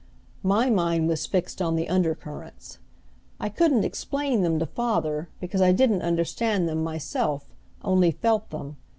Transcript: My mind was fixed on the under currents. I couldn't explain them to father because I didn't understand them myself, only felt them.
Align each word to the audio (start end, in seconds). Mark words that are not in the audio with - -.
My 0.41 0.67
mind 0.71 1.07
was 1.07 1.27
fixed 1.27 1.61
on 1.61 1.75
the 1.75 1.87
under 1.87 2.15
currents. 2.15 2.79
I 3.39 3.49
couldn't 3.49 3.83
explain 3.85 4.41
them 4.41 4.57
to 4.57 4.65
father 4.65 5.29
because 5.39 5.61
I 5.61 5.71
didn't 5.73 6.01
understand 6.01 6.67
them 6.67 6.83
myself, 6.83 7.53
only 7.83 8.09
felt 8.09 8.49
them. 8.49 8.77